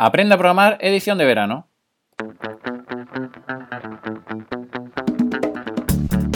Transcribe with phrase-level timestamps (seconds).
[0.00, 1.66] Aprende a programar edición de verano.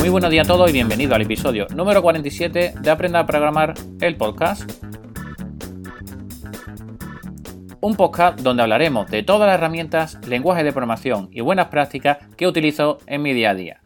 [0.01, 3.75] Muy buenos días a todos y bienvenido al episodio número 47 de Aprenda a programar
[4.01, 4.69] el podcast.
[7.81, 12.49] Un podcast donde hablaremos de todas las herramientas, lenguajes de programación y buenas prácticas que
[12.49, 13.81] utilizo en mi día a día.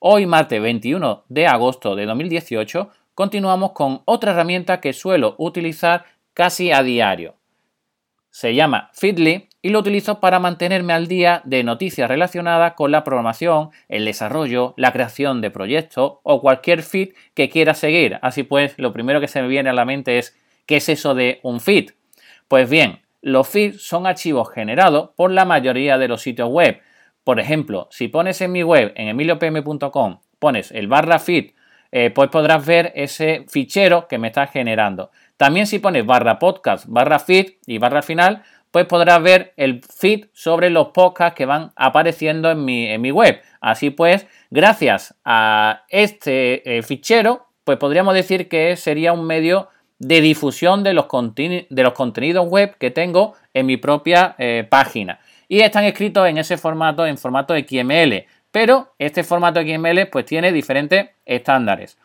[0.00, 6.04] Hoy, martes 21 de agosto de 2018, continuamos con otra herramienta que suelo utilizar
[6.34, 7.39] casi a diario.
[8.30, 13.04] Se llama Feedly y lo utilizo para mantenerme al día de noticias relacionadas con la
[13.04, 18.18] programación, el desarrollo, la creación de proyectos o cualquier feed que quiera seguir.
[18.22, 21.14] Así pues, lo primero que se me viene a la mente es ¿qué es eso
[21.14, 21.90] de un feed?
[22.48, 26.80] Pues bien, los feeds son archivos generados por la mayoría de los sitios web.
[27.24, 31.50] Por ejemplo, si pones en mi web, en emiliopm.com, pones el barra feed
[31.92, 35.10] eh, pues podrás ver ese fichero que me está generando.
[35.40, 39.80] También si pones barra podcast, barra feed y barra al final, pues podrás ver el
[39.82, 43.40] feed sobre los podcasts que van apareciendo en mi, en mi web.
[43.62, 50.20] Así pues, gracias a este eh, fichero, pues podríamos decir que sería un medio de
[50.20, 55.20] difusión de los, de los contenidos web que tengo en mi propia eh, página.
[55.48, 58.26] Y están escritos en ese formato, en formato XML.
[58.50, 61.96] Pero este formato XML pues tiene diferentes estándares.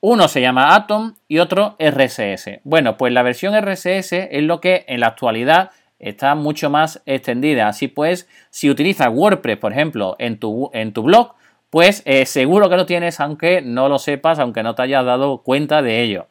[0.00, 2.60] Uno se llama Atom y otro RSS.
[2.62, 7.66] Bueno, pues la versión RSS es lo que en la actualidad está mucho más extendida.
[7.66, 11.34] Así pues, si utilizas WordPress, por ejemplo, en tu, en tu blog,
[11.68, 15.42] pues eh, seguro que lo tienes aunque no lo sepas, aunque no te hayas dado
[15.42, 16.28] cuenta de ello.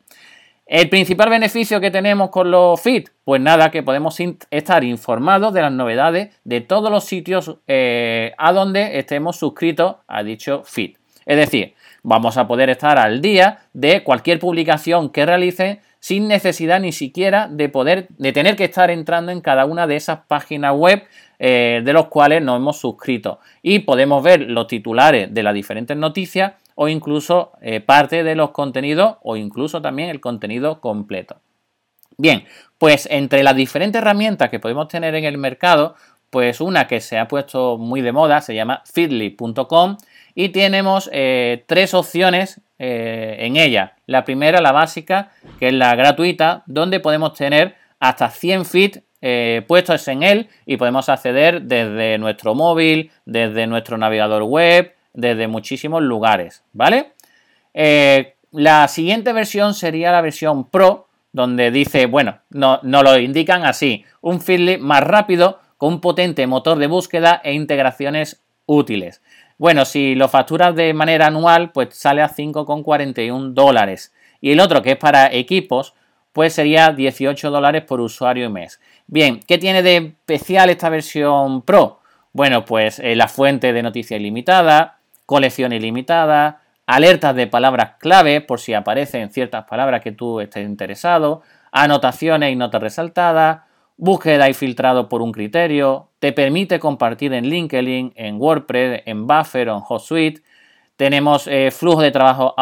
[0.65, 4.17] El principal beneficio que tenemos con los feeds, pues nada, que podemos
[4.49, 10.23] estar informados de las novedades de todos los sitios eh, a donde estemos suscritos a
[10.23, 10.97] dicho feed.
[11.28, 16.80] Es decir, vamos a poder estar al día de cualquier publicación que realice sin necesidad
[16.80, 20.73] ni siquiera de poder, de tener que estar entrando en cada una de esas páginas
[20.73, 21.03] web
[21.38, 23.39] eh, de los cuales nos hemos suscrito.
[23.61, 28.51] Y podemos ver los titulares de las diferentes noticias o incluso eh, parte de los
[28.51, 31.41] contenidos o incluso también el contenido completo.
[32.18, 32.46] Bien,
[32.78, 35.96] pues entre las diferentes herramientas que podemos tener en el mercado,
[36.29, 39.97] pues una que se ha puesto muy de moda se llama feedly.com
[40.35, 43.95] y tenemos eh, tres opciones eh, en ella.
[44.05, 49.01] La primera, la básica, que es la gratuita, donde podemos tener hasta 100 feeds
[49.67, 56.03] puestos en él y podemos acceder desde nuestro móvil, desde nuestro navegador web, desde muchísimos
[56.03, 57.13] lugares, ¿vale?
[57.73, 63.65] Eh, la siguiente versión sería la versión Pro, donde dice, bueno, no, no lo indican
[63.65, 69.21] así, un Feedly más rápido, con un potente motor de búsqueda e integraciones útiles.
[69.57, 74.13] Bueno, si lo facturas de manera anual, pues sale a 5,41 dólares.
[74.39, 75.95] Y el otro, que es para equipos,
[76.31, 78.79] pues sería 18 dólares por usuario y mes.
[79.07, 82.01] Bien, ¿qué tiene de especial esta versión Pro?
[82.33, 88.59] Bueno, pues eh, la fuente de noticia ilimitada, colección ilimitada, alertas de palabras clave por
[88.59, 93.61] si aparecen ciertas palabras que tú estés interesado, anotaciones y notas resaltadas,
[93.97, 99.69] búsqueda y filtrado por un criterio, te permite compartir en LinkedIn, en WordPress, en Buffer
[99.69, 100.41] o en HotSuite,
[100.96, 102.56] tenemos eh, flujo de trabajo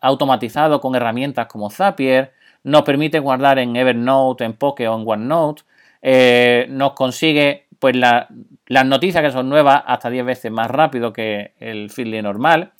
[0.00, 2.32] automatizado con herramientas como Zapier,
[2.64, 5.62] nos permite guardar en Evernote, en Poke o en OneNote,
[6.00, 11.52] eh, nos consigue pues las noticias que son nuevas hasta 10 veces más rápido que
[11.58, 12.72] el Feedly normal.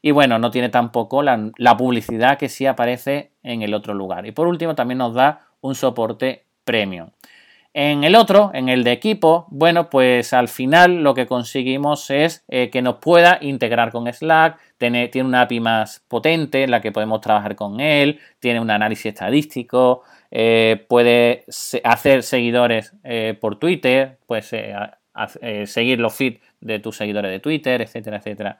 [0.00, 4.26] Y bueno, no tiene tampoco la, publicidad que sí aparece en el otro lugar.
[4.26, 7.08] Y por último, también nos da un soporte premium.
[7.76, 12.44] En el otro, en el de equipo, bueno, pues al final lo que conseguimos es
[12.46, 16.92] eh, que nos pueda integrar con Slack, tiene, una API más potente en la que
[16.92, 21.46] podemos trabajar con él, tiene un análisis estadístico, eh, puede
[21.82, 27.82] hacer seguidores eh, por Twitter, puedes eh, seguir los feeds de tus seguidores de Twitter,
[27.82, 28.58] etcétera, etcétera.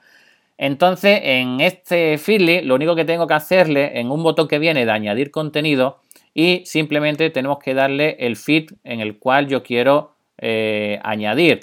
[0.57, 4.85] Entonces, en este Feedly, lo único que tengo que hacerle en un botón que viene
[4.85, 6.01] de añadir contenido
[6.33, 10.13] y simplemente tenemos que darle el feed en el cual yo quiero
[11.03, 11.61] añadir.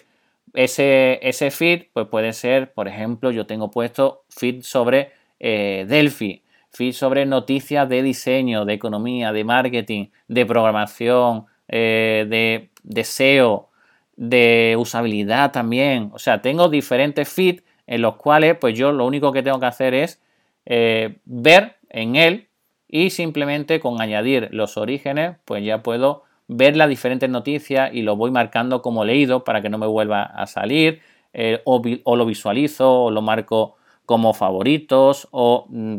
[0.54, 6.94] Ese, ese feed pues puede ser, por ejemplo, yo tengo puesto feed sobre Delphi feed
[6.94, 13.70] sobre noticias de diseño, de economía, de marketing, de programación, eh, de, de, SEO,
[14.16, 16.10] de usabilidad también.
[16.14, 19.66] O sea, tengo diferentes feeds en los cuales pues yo lo único que tengo que
[19.66, 20.22] hacer es
[20.66, 22.48] eh, ver en él
[22.88, 28.16] y simplemente con añadir los orígenes pues ya puedo ver las diferentes noticias y lo
[28.16, 31.02] voy marcando como leído para que no me vuelva a salir
[31.34, 31.82] eh, o,
[32.16, 35.98] lo visualizo o lo marco como favoritos o mm,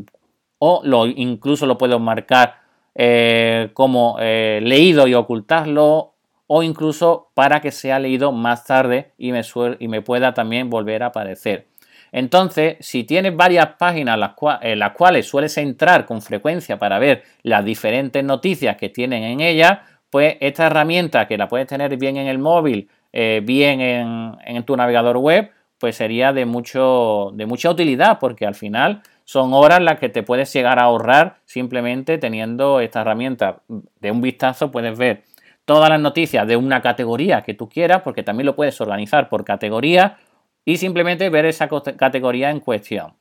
[0.60, 2.62] o lo, incluso lo puedo marcar
[2.94, 6.14] eh, como leído y ocultarlo
[6.46, 9.42] o incluso para que sea leído más tarde y me,
[9.78, 11.71] y me pueda también volver a aparecer.
[12.12, 14.18] Entonces, si tienes varias páginas
[14.60, 19.40] en las cuales sueles entrar con frecuencia para ver las diferentes noticias que tienen en
[19.40, 19.78] ellas,
[20.10, 24.76] pues esta herramienta que la puedes tener bien en el móvil, eh, bien en, tu
[24.76, 29.98] navegador web, pues sería de, mucho, de mucha utilidad porque al final son horas las
[29.98, 33.62] que te puedes llegar a ahorrar simplemente teniendo esta herramienta.
[34.00, 35.24] De un vistazo puedes ver
[35.64, 39.44] todas las noticias de una categoría que tú quieras, porque también lo puedes organizar por
[39.44, 40.18] categoría
[40.64, 43.14] y simplemente ver esa categoría en cuestión.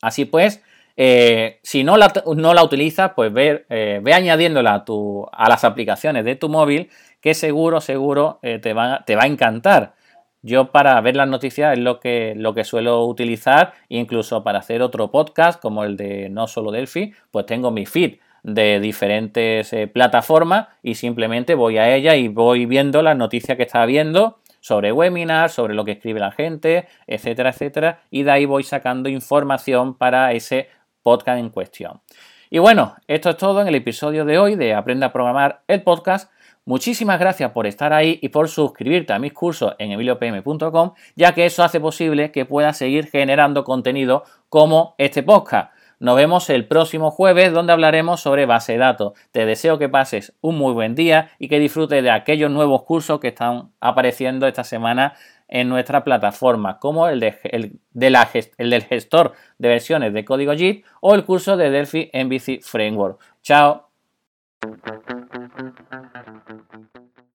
[0.00, 0.62] Así pues,
[0.96, 5.48] eh, si no la, no la, utilizas, pues ve, eh, ve añadiéndola a, tu, a,
[5.48, 9.94] las aplicaciones de tu móvil, que seguro, seguro eh, te, va, te, va, a encantar.
[10.42, 14.82] Yo para ver las noticias es lo que, lo que suelo utilizar, incluso para hacer
[14.82, 20.66] otro podcast como el de No Solo Delphi, pues tengo mi feed de diferentes plataformas
[20.82, 25.52] y simplemente voy a ella y voy viendo las noticias que está viendo sobre webinars,
[25.52, 30.32] sobre lo que escribe la gente, etcétera, etcétera, y de ahí voy sacando información para
[30.32, 30.68] ese
[31.02, 32.00] podcast en cuestión.
[32.48, 35.82] Y bueno, esto es todo en el episodio de hoy de Aprenda a Programar el
[35.82, 36.30] podcast.
[36.64, 41.44] Muchísimas gracias por estar ahí y por suscribirte a mis cursos en emiliopm.com, ya que
[41.44, 45.72] eso hace posible que pueda seguir generando contenido como este podcast.
[46.02, 49.12] Nos vemos el próximo jueves donde hablaremos sobre base de datos.
[49.30, 53.20] Te deseo que pases un muy buen día y que disfrutes de aquellos nuevos cursos
[53.20, 55.14] que están apareciendo esta semana
[55.46, 61.24] en nuestra plataforma, como el, el del gestor de versiones de código JIT o el
[61.24, 63.20] curso de Delphi MVC Framework.
[63.40, 63.88] Chao.